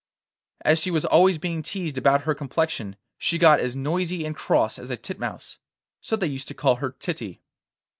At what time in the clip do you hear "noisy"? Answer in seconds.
3.75-4.25